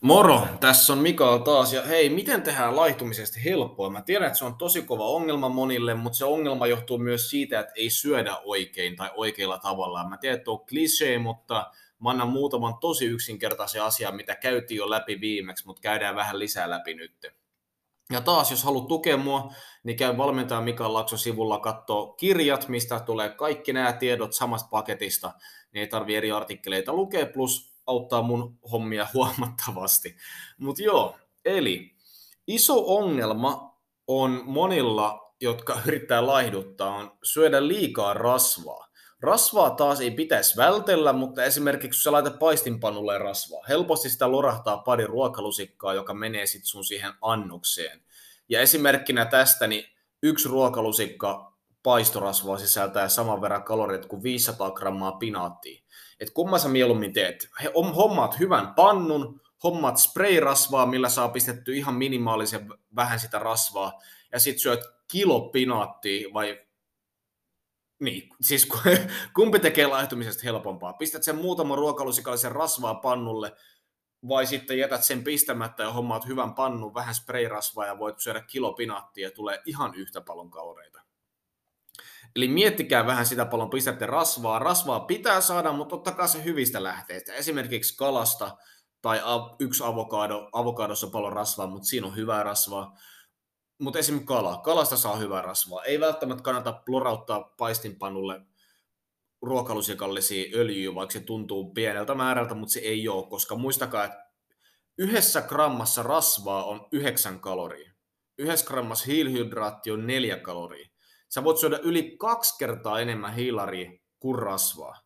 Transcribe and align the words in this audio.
Moro, 0.00 0.46
tässä 0.60 0.92
on 0.92 0.98
Mikael 0.98 1.38
taas 1.38 1.72
ja 1.72 1.82
hei, 1.82 2.10
miten 2.10 2.42
tehdään 2.42 2.76
laihtumisesta 2.76 3.40
helppoa? 3.44 3.90
Mä 3.90 4.02
tiedän, 4.02 4.26
että 4.26 4.38
se 4.38 4.44
on 4.44 4.54
tosi 4.54 4.82
kova 4.82 5.06
ongelma 5.06 5.48
monille, 5.48 5.94
mutta 5.94 6.18
se 6.18 6.24
ongelma 6.24 6.66
johtuu 6.66 6.98
myös 6.98 7.30
siitä, 7.30 7.60
että 7.60 7.72
ei 7.76 7.90
syödä 7.90 8.36
oikein 8.44 8.96
tai 8.96 9.10
oikeilla 9.14 9.58
tavalla. 9.58 10.08
Mä 10.08 10.16
tiedän, 10.16 10.38
että 10.38 10.50
on 10.50 10.66
klisee, 10.66 11.18
mutta 11.18 11.70
mä 12.02 12.10
annan 12.10 12.28
muutaman 12.28 12.74
tosi 12.80 13.06
yksinkertaisen 13.06 13.82
asian, 13.82 14.16
mitä 14.16 14.34
käytiin 14.34 14.78
jo 14.78 14.90
läpi 14.90 15.20
viimeksi, 15.20 15.66
mutta 15.66 15.82
käydään 15.82 16.16
vähän 16.16 16.38
lisää 16.38 16.70
läpi 16.70 16.94
nyt. 16.94 17.26
Ja 18.12 18.20
taas, 18.20 18.50
jos 18.50 18.64
haluat 18.64 18.88
tukea 18.88 19.16
mua, 19.16 19.52
niin 19.84 19.96
käy 19.96 20.16
valmentaja 20.16 20.60
Mikael 20.60 20.94
Lakso 20.94 21.16
sivulla 21.16 21.58
katsoa 21.58 22.14
kirjat, 22.14 22.68
mistä 22.68 23.00
tulee 23.00 23.28
kaikki 23.28 23.72
nämä 23.72 23.92
tiedot 23.92 24.32
samasta 24.32 24.68
paketista, 24.70 25.32
niin 25.72 25.80
ei 25.80 25.86
tarvi 25.86 26.16
eri 26.16 26.32
artikkeleita 26.32 26.92
lukea, 26.92 27.26
plus 27.26 27.70
auttaa 27.90 28.22
mun 28.22 28.58
hommia 28.72 29.06
huomattavasti. 29.14 30.16
Mutta 30.58 30.82
joo, 30.82 31.16
eli 31.44 31.94
iso 32.46 32.96
ongelma 32.96 33.78
on 34.06 34.42
monilla, 34.44 35.34
jotka 35.40 35.80
yrittää 35.86 36.26
laihduttaa, 36.26 36.96
on 36.96 37.18
syödä 37.22 37.68
liikaa 37.68 38.14
rasvaa. 38.14 38.90
Rasvaa 39.20 39.70
taas 39.70 40.00
ei 40.00 40.10
pitäisi 40.10 40.56
vältellä, 40.56 41.12
mutta 41.12 41.44
esimerkiksi 41.44 41.98
jos 41.98 42.02
sä 42.02 42.12
laitat 42.12 42.38
paistinpanulle 42.38 43.18
rasvaa, 43.18 43.64
helposti 43.68 44.10
sitä 44.10 44.32
lorahtaa 44.32 44.78
pari 44.78 45.06
ruokalusikkaa, 45.06 45.94
joka 45.94 46.14
menee 46.14 46.46
sitten 46.46 46.66
sun 46.66 46.84
siihen 46.84 47.12
annokseen. 47.20 48.02
Ja 48.48 48.60
esimerkkinä 48.60 49.24
tästä, 49.24 49.66
niin 49.66 49.84
yksi 50.22 50.48
ruokalusikka 50.48 51.49
paistorasvaa 51.82 52.58
sisältää 52.58 53.08
saman 53.08 53.40
verran 53.40 53.64
kaloreita 53.64 54.08
kuin 54.08 54.22
500 54.22 54.70
grammaa 54.70 55.12
pinaattia 55.12 55.82
että 56.20 56.34
kumman 56.34 56.60
sä 56.60 56.68
mieluummin 56.68 57.12
teet. 57.12 57.48
Hommaat 57.96 58.38
hyvän 58.38 58.74
pannun, 58.74 59.40
hommaat 59.62 59.98
spray-rasvaa, 59.98 60.86
millä 60.86 61.08
saa 61.08 61.28
pistetty 61.28 61.76
ihan 61.76 61.94
minimaalisen 61.94 62.68
vähän 62.96 63.20
sitä 63.20 63.38
rasvaa, 63.38 64.00
ja 64.32 64.40
sit 64.40 64.58
syöt 64.58 64.80
kilo 65.08 65.40
pinaattia 65.40 66.28
vai 66.34 66.60
niin, 68.00 68.28
siis 68.40 68.68
kumpi 69.36 69.58
tekee 69.58 69.86
laihtumisesta 69.86 70.42
helpompaa? 70.44 70.92
Pistät 70.92 71.22
sen 71.22 71.36
muutaman 71.36 71.78
ruokalusikallisen 71.78 72.52
rasvaa 72.52 72.94
pannulle, 72.94 73.52
vai 74.28 74.46
sitten 74.46 74.78
jätät 74.78 75.04
sen 75.04 75.24
pistämättä 75.24 75.82
ja 75.82 75.92
hommaat 75.92 76.26
hyvän 76.26 76.54
pannun, 76.54 76.94
vähän 76.94 77.14
spray-rasvaa 77.14 77.86
ja 77.86 77.98
voit 77.98 78.20
syödä 78.20 78.40
kilo 78.40 78.72
pinaattia 78.72 79.28
ja 79.28 79.30
tulee 79.30 79.62
ihan 79.66 79.94
yhtä 79.94 80.20
paljon 80.20 80.50
kaloreita. 80.50 81.00
Eli 82.36 82.48
miettikää 82.48 83.06
vähän 83.06 83.26
sitä 83.26 83.44
paljon 83.44 83.70
pistätte 83.70 84.06
rasvaa. 84.06 84.58
Rasvaa 84.58 85.00
pitää 85.00 85.40
saada, 85.40 85.72
mutta 85.72 85.96
ottakaa 85.96 86.26
se 86.26 86.44
hyvistä 86.44 86.82
lähteistä. 86.82 87.34
Esimerkiksi 87.34 87.96
kalasta 87.96 88.56
tai 89.02 89.20
yksi 89.58 89.84
avokado. 89.84 90.48
Avokadossa 90.52 91.06
on 91.06 91.12
paljon 91.12 91.32
rasvaa, 91.32 91.66
mutta 91.66 91.88
siinä 91.88 92.06
on 92.06 92.16
hyvää 92.16 92.42
rasvaa. 92.42 92.96
Mutta 93.80 93.98
esimerkiksi 93.98 94.26
kala. 94.26 94.56
Kalasta 94.56 94.96
saa 94.96 95.16
hyvää 95.16 95.42
rasvaa. 95.42 95.84
Ei 95.84 96.00
välttämättä 96.00 96.42
kannata 96.42 96.72
plorauttaa 96.72 97.54
paistinpanulle 97.58 98.40
ruokalusikallisia 99.42 100.58
öljyjä, 100.58 100.94
vaikka 100.94 101.12
se 101.12 101.20
tuntuu 101.20 101.72
pieneltä 101.72 102.14
määrältä, 102.14 102.54
mutta 102.54 102.72
se 102.72 102.80
ei 102.80 103.08
ole, 103.08 103.26
koska 103.30 103.56
muistakaa, 103.56 104.04
että 104.04 104.30
yhdessä 104.98 105.42
grammassa 105.42 106.02
rasvaa 106.02 106.64
on 106.64 106.88
yhdeksän 106.92 107.40
kaloria. 107.40 107.92
Yhdessä 108.38 108.66
grammassa 108.66 109.06
hiilihydraatti 109.06 109.90
on 109.90 110.06
neljä 110.06 110.36
kaloria 110.36 110.88
sä 111.30 111.44
voit 111.44 111.58
syödä 111.58 111.78
yli 111.82 112.16
kaksi 112.18 112.58
kertaa 112.58 113.00
enemmän 113.00 113.34
hiilaria 113.34 113.92
kuin 114.18 114.38
rasvaa. 114.38 115.00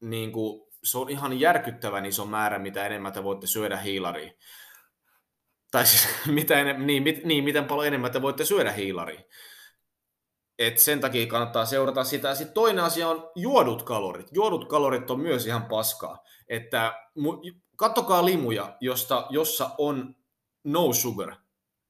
Niin 0.00 0.32
kuin, 0.32 0.68
se 0.84 0.98
on 0.98 1.10
ihan 1.10 1.40
järkyttävän 1.40 2.06
iso 2.06 2.26
määrä, 2.26 2.58
mitä 2.58 2.86
enemmän 2.86 3.12
te 3.12 3.24
voitte 3.24 3.46
syödä 3.46 3.76
hiilaria. 3.76 4.32
Tai 5.70 5.86
siis, 5.86 6.08
mitä 6.26 6.60
enem, 6.60 6.86
niin, 6.86 7.02
mit, 7.02 7.24
niin, 7.24 7.44
miten 7.44 7.64
paljon 7.64 7.86
enemmän 7.86 8.12
te 8.12 8.22
voitte 8.22 8.44
syödä 8.44 8.72
hiilaria. 8.72 9.20
Et 10.58 10.78
sen 10.78 11.00
takia 11.00 11.26
kannattaa 11.26 11.66
seurata 11.66 12.04
sitä. 12.04 12.34
Sitten 12.34 12.54
toinen 12.54 12.84
asia 12.84 13.08
on 13.08 13.30
juodut 13.34 13.82
kalorit. 13.82 14.26
Juodut 14.32 14.68
kalorit 14.68 15.10
on 15.10 15.20
myös 15.20 15.46
ihan 15.46 15.64
paskaa. 15.64 16.24
Että 16.48 16.94
kattokaa 17.76 18.24
limuja, 18.24 18.76
josta, 18.80 19.26
jossa 19.30 19.70
on 19.78 20.14
no 20.64 20.92
sugar 20.92 21.34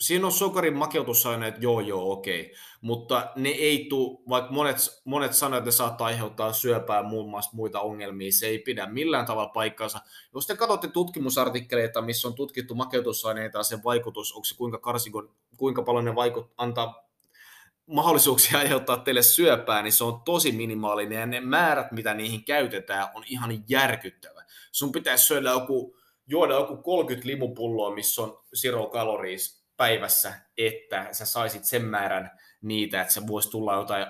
siinä 0.00 0.26
on 0.26 0.32
sokerin 0.32 0.76
makeutusaineet, 0.76 1.62
joo 1.62 1.80
joo 1.80 2.12
okei, 2.12 2.40
okay. 2.40 2.54
mutta 2.80 3.32
ne 3.36 3.48
ei 3.48 3.86
tule, 3.88 4.18
vaikka 4.28 4.52
monet, 4.52 4.76
monet 5.04 5.32
sanoo, 5.32 5.58
että 5.58 5.68
ne 5.68 5.72
saattaa 5.72 6.06
aiheuttaa 6.06 6.52
syöpää 6.52 7.02
muun 7.02 7.30
muassa 7.30 7.50
muita 7.54 7.80
ongelmia, 7.80 8.32
se 8.32 8.46
ei 8.46 8.58
pidä 8.58 8.86
millään 8.86 9.26
tavalla 9.26 9.48
paikkaansa. 9.48 10.00
Jos 10.34 10.46
te 10.46 10.56
katsotte 10.56 10.88
tutkimusartikkeleita, 10.88 12.02
missä 12.02 12.28
on 12.28 12.34
tutkittu 12.34 12.74
makeutusaineita 12.74 13.58
ja 13.58 13.62
sen 13.62 13.84
vaikutus, 13.84 14.32
onko 14.32 14.44
se 14.44 14.56
kuinka 14.56 14.78
karsikon, 14.78 15.30
kuinka 15.56 15.82
paljon 15.82 16.04
ne 16.04 16.14
vaikut, 16.14 16.52
antaa 16.56 17.06
mahdollisuuksia 17.86 18.58
aiheuttaa 18.62 18.96
teille 18.96 19.22
syöpää, 19.22 19.82
niin 19.82 19.92
se 19.92 20.04
on 20.04 20.20
tosi 20.24 20.52
minimaalinen 20.52 21.20
ja 21.20 21.26
ne 21.26 21.40
määrät, 21.40 21.92
mitä 21.92 22.14
niihin 22.14 22.44
käytetään, 22.44 23.08
on 23.14 23.24
ihan 23.26 23.64
järkyttävä. 23.68 24.44
Sun 24.72 24.92
pitäisi 24.92 25.24
syödä 25.24 25.50
joku, 25.50 25.96
juoda 26.26 26.54
joku 26.54 26.76
30 26.76 27.26
limupulloa, 27.26 27.94
missä 27.94 28.22
on 28.22 28.42
zero 28.56 28.90
calories, 28.92 29.65
päivässä, 29.76 30.32
että 30.58 31.08
sä 31.12 31.24
saisit 31.26 31.64
sen 31.64 31.84
määrän 31.84 32.30
niitä, 32.62 33.00
että 33.00 33.14
se 33.14 33.26
voisi 33.26 33.50
tulla 33.50 33.74
jotain 33.74 34.06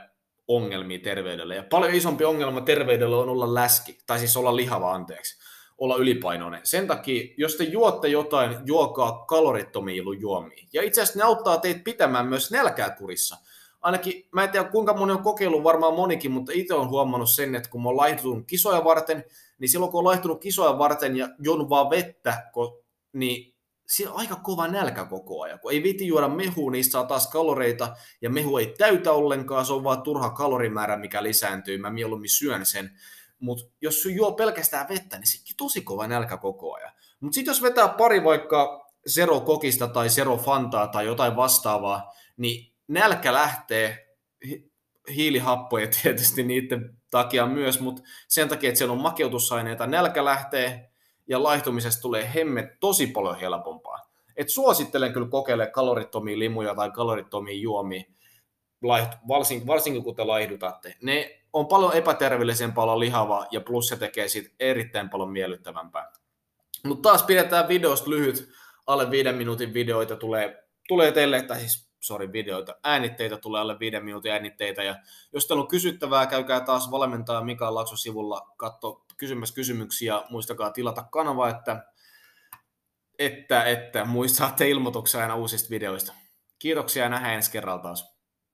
ongelmia 0.49 0.99
terveydelle. 0.99 1.55
Ja 1.55 1.65
paljon 1.71 1.95
isompi 1.95 2.25
ongelma 2.25 2.61
terveydelle 2.61 3.17
on 3.17 3.29
olla 3.29 3.55
läski, 3.55 3.99
tai 4.07 4.19
siis 4.19 4.37
olla 4.37 4.57
lihava, 4.57 4.93
anteeksi, 4.93 5.39
olla 5.79 5.97
ylipainoinen. 5.97 6.61
Sen 6.65 6.87
takia, 6.87 7.35
jos 7.37 7.57
te 7.57 7.65
juotte 7.65 8.09
jotain, 8.09 8.57
juokaa 8.67 9.25
kalorittomia 9.25 10.03
juomia. 10.21 10.67
Ja 10.73 10.83
itse 10.83 11.03
asiassa 11.03 11.19
ne 11.19 11.25
auttaa 11.25 11.59
teitä 11.59 11.81
pitämään 11.85 12.27
myös 12.27 12.51
nälkää 12.51 12.91
kurissa. 12.91 13.37
Ainakin, 13.81 14.29
mä 14.33 14.45
en 14.45 14.51
tiedä 14.51 14.69
kuinka 14.69 14.95
moni 14.95 15.13
on 15.13 15.23
kokeillut, 15.23 15.65
varmaan 15.65 15.95
monikin, 15.95 16.31
mutta 16.31 16.53
itse 16.55 16.75
on 16.75 16.89
huomannut 16.89 17.31
sen, 17.31 17.55
että 17.55 17.71
kun 17.71 17.83
mä 17.83 17.89
oon 17.89 17.97
laihtunut 17.97 18.47
kisoja 18.47 18.85
varten, 18.85 19.25
niin 19.59 19.69
silloin 19.69 19.93
kun 19.93 19.99
on 19.99 20.05
laihtunut 20.05 20.41
kisoja 20.41 20.79
varten 20.79 21.17
ja 21.17 21.29
juonut 21.39 21.69
vaan 21.69 21.91
vettä, 21.91 22.51
niin 23.13 23.56
siinä 23.87 24.13
on 24.13 24.19
aika 24.19 24.37
kova 24.37 24.69
nälkä 24.69 25.05
koko 25.05 25.43
ajan. 25.43 25.61
Kun 25.61 25.73
ei 25.73 25.83
viti 25.83 26.07
juoda 26.07 26.29
mehua, 26.29 26.71
niin 26.71 26.85
saa 26.85 27.05
taas 27.05 27.31
kaloreita, 27.31 27.97
ja 28.23 28.31
mehu 28.31 28.59
ei 28.59 28.75
täytä 28.79 29.13
ollenkaan, 29.13 29.67
se 29.67 29.73
on 29.73 29.85
vaan 29.85 30.03
turha 30.03 30.31
kalorimäärä, 30.31 30.97
mikä 30.97 31.23
lisääntyy, 31.23 31.79
mä 31.79 31.91
mieluummin 31.91 32.31
syön 32.31 32.67
sen. 32.67 32.91
Mutta 33.39 33.65
jos 33.81 34.03
sun 34.03 34.15
juo 34.15 34.33
pelkästään 34.33 34.89
vettä, 34.89 35.19
niin 35.19 35.27
se 35.27 35.39
on 35.39 35.55
tosi 35.57 35.81
kova 35.81 36.07
nälkä 36.07 36.37
koko 36.37 36.75
ajan. 36.75 36.93
Mutta 37.21 37.35
sitten 37.35 37.51
jos 37.51 37.63
vetää 37.63 37.89
pari 37.89 38.25
vaikka 38.25 38.87
Zero 39.11 39.41
Kokista 39.41 39.89
tai 39.89 40.09
Zero 40.09 40.37
Fantaa 40.37 40.89
tai 40.89 41.07
jotain 41.07 41.37
vastaavaa, 41.37 42.13
niin 42.37 42.75
nälkä 42.89 43.33
lähtee, 43.33 44.17
hiilihappoja 45.15 45.89
tietysti 46.03 46.43
niiden 46.43 46.97
takia 47.11 47.47
myös, 47.47 47.81
mutta 47.81 48.03
sen 48.29 48.49
takia, 48.49 48.69
että 48.69 48.79
siellä 48.79 48.93
on 48.93 49.01
makeutusaineita, 49.01 49.87
nälkä 49.87 50.25
lähtee, 50.25 50.91
ja 51.29 51.43
laihtumisesta 51.43 52.03
tulee 52.03 52.31
hemme 52.35 52.77
tosi 52.81 53.07
paljon 53.07 53.37
helpompaa. 53.37 53.99
Et 54.37 54.49
suosittelen 54.49 55.13
kyllä 55.13 55.29
kokeile 55.29 55.67
kalorittomia 55.67 56.39
limuja 56.39 56.75
tai 56.75 56.91
kalorittomia 56.91 57.55
juomia, 57.55 58.03
varsinkin, 59.29 59.67
varsinkin 59.67 60.05
kun 60.05 60.17
te 60.17 60.25
laihdutatte. 60.25 60.97
Ne 61.03 61.43
on 61.53 61.67
paljon 61.67 61.93
epäterveellisempää 61.93 62.85
olla 62.85 63.01
lihava 63.01 63.47
ja 63.51 63.61
plus 63.61 63.89
se 63.89 63.97
tekee 63.97 64.29
siitä 64.29 64.51
erittäin 64.61 65.11
paljon 65.11 65.31
miellyttävämpää. 65.31 66.13
Mutta 66.85 67.09
taas 67.09 67.23
pidetään 67.23 67.69
videosta 67.69 68.11
lyhyt, 68.11 68.49
alle 68.87 69.11
viiden 69.11 69.35
minuutin 69.35 69.75
videoita 69.75 70.17
tulee, 70.17 70.65
tulee 70.89 71.13
teille, 71.13 71.43
tai 71.43 71.61
siis 71.61 71.87
sorry, 72.01 72.33
videoita, 72.33 72.77
äänitteitä 72.85 73.37
tulee 73.37 73.61
alle 73.61 73.79
viiden 73.79 74.05
minuutin 74.05 74.33
äänitteitä, 74.33 74.83
ja 74.83 74.97
jos 75.33 75.47
teillä 75.47 75.63
on 75.63 75.69
kysyttävää, 75.69 76.27
käykää 76.27 76.61
taas 76.61 76.91
valmentaja 76.91 77.41
Mikael 77.41 77.75
Lakso 77.75 77.97
sivulla, 77.97 78.53
katso 78.57 79.06
kysymässä 79.17 79.55
kysymyksiä, 79.55 80.23
muistakaa 80.31 80.71
tilata 80.71 81.03
kanava, 81.03 81.49
että, 81.49 81.85
että, 83.19 83.65
että 83.65 84.05
muistatte 84.05 84.69
ilmoituksia 84.69 85.21
aina 85.21 85.37
uusista 85.37 85.71
videoista. 85.71 86.13
Kiitoksia 86.59 87.03
ja 87.03 87.09
nähdään 87.09 87.35
ensi 87.35 87.51
kerralla 87.51 87.83
taas. 87.83 88.16